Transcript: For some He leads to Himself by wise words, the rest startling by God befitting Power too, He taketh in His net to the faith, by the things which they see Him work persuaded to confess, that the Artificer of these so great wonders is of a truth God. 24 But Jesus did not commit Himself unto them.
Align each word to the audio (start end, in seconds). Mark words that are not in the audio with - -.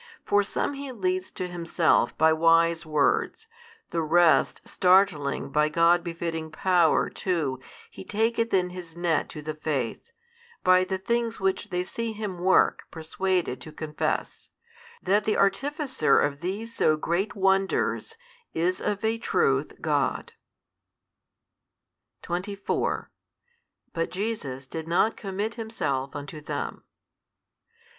For 0.25 0.41
some 0.41 0.73
He 0.73 0.91
leads 0.91 1.29
to 1.29 1.47
Himself 1.47 2.17
by 2.17 2.33
wise 2.33 2.87
words, 2.87 3.47
the 3.91 4.01
rest 4.01 4.59
startling 4.67 5.51
by 5.51 5.69
God 5.69 6.03
befitting 6.03 6.49
Power 6.49 7.07
too, 7.07 7.59
He 7.91 8.03
taketh 8.03 8.51
in 8.51 8.71
His 8.71 8.95
net 8.97 9.29
to 9.29 9.43
the 9.43 9.53
faith, 9.53 10.11
by 10.63 10.85
the 10.85 10.97
things 10.97 11.39
which 11.39 11.69
they 11.69 11.83
see 11.83 12.13
Him 12.13 12.39
work 12.39 12.85
persuaded 12.89 13.61
to 13.61 13.71
confess, 13.71 14.49
that 15.03 15.23
the 15.23 15.37
Artificer 15.37 16.19
of 16.19 16.39
these 16.39 16.75
so 16.75 16.97
great 16.97 17.35
wonders 17.35 18.15
is 18.55 18.81
of 18.81 19.05
a 19.05 19.19
truth 19.19 19.81
God. 19.81 20.33
24 22.23 23.11
But 23.93 24.09
Jesus 24.09 24.65
did 24.65 24.87
not 24.87 25.15
commit 25.15 25.53
Himself 25.53 26.15
unto 26.15 26.41
them. 26.41 26.85